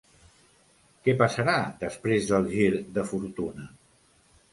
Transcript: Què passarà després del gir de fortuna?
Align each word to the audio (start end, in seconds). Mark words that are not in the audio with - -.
Què 1.07 1.13
passarà 1.19 1.53
després 1.83 2.31
del 2.31 2.47
gir 2.55 2.71
de 2.97 3.05
fortuna? 3.11 3.67